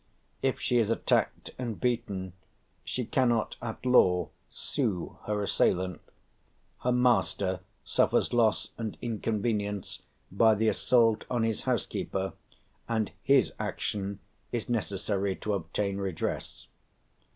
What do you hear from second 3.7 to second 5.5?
law sue her